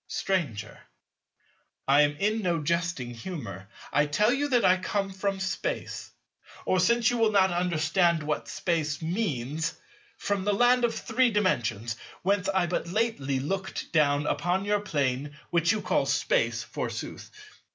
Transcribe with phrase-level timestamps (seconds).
[0.07, 0.79] Stranger.
[1.87, 3.67] I am in no jesting humour.
[3.93, 6.09] I tell you that I come from Space,
[6.65, 9.75] or, since you will not understand what Space means,
[10.17, 15.37] from the Land of Three Dimensions whence I but lately looked down upon your Plane
[15.51, 17.29] which you call Space forsooth.